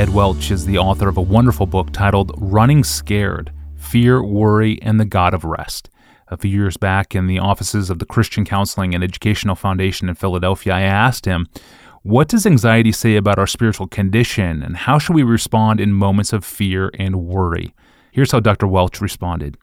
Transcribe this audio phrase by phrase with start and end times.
[0.00, 4.98] Ed Welch is the author of a wonderful book titled Running Scared Fear, Worry, and
[4.98, 5.90] the God of Rest.
[6.28, 10.14] A few years back, in the offices of the Christian Counseling and Educational Foundation in
[10.14, 11.48] Philadelphia, I asked him,
[12.00, 16.32] What does anxiety say about our spiritual condition, and how should we respond in moments
[16.32, 17.74] of fear and worry?
[18.10, 18.66] Here's how Dr.
[18.66, 19.58] Welch responded.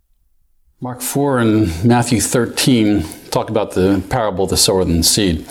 [0.79, 5.47] Mark 4 and Matthew 13 talk about the parable of the sower and the seed.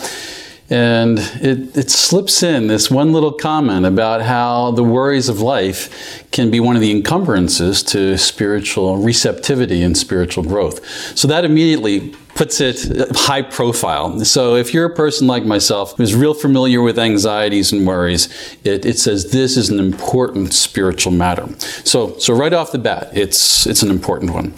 [0.68, 6.28] And it, it slips in this one little comment about how the worries of life
[6.32, 10.84] can be one of the encumbrances to spiritual receptivity and spiritual growth.
[11.16, 12.86] So that immediately puts it
[13.16, 14.20] high profile.
[14.24, 18.28] So if you're a person like myself who's real familiar with anxieties and worries,
[18.62, 21.48] it, it says this is an important spiritual matter.
[21.84, 24.54] So, so right off the bat, it's, it's an important one.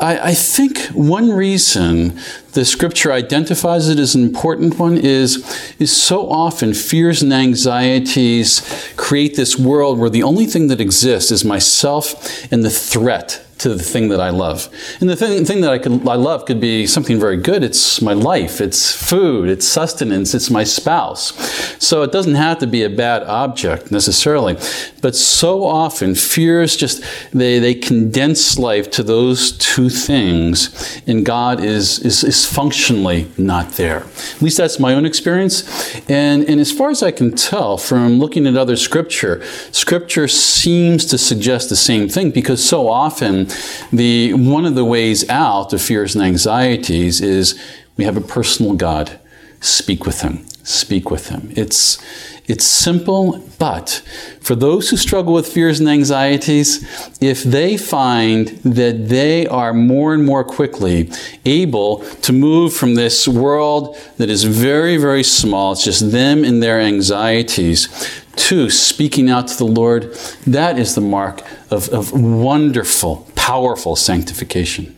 [0.00, 2.18] I, I think one reason
[2.52, 5.36] the scripture identifies it as an important one is,
[5.78, 11.30] is so often fears and anxieties create this world where the only thing that exists
[11.30, 14.68] is myself and the threat to the thing that I love.
[15.00, 17.62] And the thing, thing that I, could, I love could be something very good.
[17.62, 21.32] It's my life, it's food, it's sustenance, it's my spouse.
[21.78, 24.54] So it doesn't have to be a bad object necessarily.
[25.00, 31.62] But so often, fears just, they, they condense life to those two things, and God
[31.62, 34.04] is, is, is functionally not there.
[34.36, 35.62] At least that's my own experience.
[36.08, 41.04] And, and as far as I can tell from looking at other scripture, scripture seems
[41.06, 43.46] to suggest the same thing because so often
[43.92, 47.60] the one of the ways out of fears and anxieties is
[47.96, 49.18] we have a personal God.
[49.60, 50.46] Speak with him.
[50.64, 51.52] Speak with him.
[51.56, 51.98] It's
[52.46, 54.02] it's simple, but
[54.40, 56.84] for those who struggle with fears and anxieties,
[57.20, 61.08] if they find that they are more and more quickly
[61.44, 66.60] able to move from this world that is very, very small, it's just them and
[66.60, 67.88] their anxieties,
[68.34, 70.14] to speaking out to the Lord,
[70.46, 74.96] that is the mark of, of wonderful, powerful sanctification.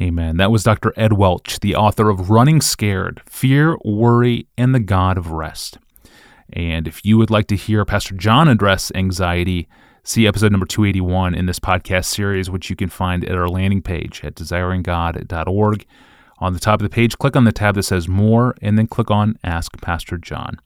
[0.00, 0.36] Amen.
[0.36, 0.92] That was Dr.
[0.96, 5.78] Ed Welch, the author of Running Scared Fear, Worry, and the God of Rest.
[6.52, 9.66] And if you would like to hear Pastor John address anxiety,
[10.04, 13.82] see episode number 281 in this podcast series, which you can find at our landing
[13.82, 15.84] page at desiringgod.org.
[16.38, 18.86] On the top of the page, click on the tab that says More, and then
[18.86, 20.60] click on Ask Pastor John.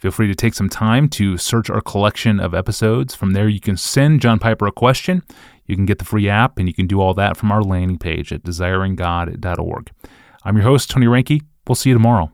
[0.00, 3.14] Feel free to take some time to search our collection of episodes.
[3.14, 5.22] From there, you can send John Piper a question.
[5.70, 7.98] You can get the free app, and you can do all that from our landing
[7.98, 9.90] page at desiringgod.org.
[10.44, 11.42] I'm your host, Tony Reinke.
[11.68, 12.32] We'll see you tomorrow.